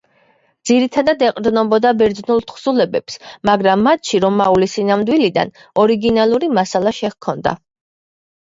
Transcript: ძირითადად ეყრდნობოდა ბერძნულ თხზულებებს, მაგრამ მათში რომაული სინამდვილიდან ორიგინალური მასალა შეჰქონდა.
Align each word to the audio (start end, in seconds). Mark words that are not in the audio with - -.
ძირითადად 0.67 1.19
ეყრდნობოდა 1.25 1.91
ბერძნულ 1.99 2.41
თხზულებებს, 2.51 3.19
მაგრამ 3.51 3.83
მათში 3.89 4.23
რომაული 4.25 4.71
სინამდვილიდან 4.73 5.55
ორიგინალური 5.85 6.51
მასალა 6.61 6.99
შეჰქონდა. 7.03 7.55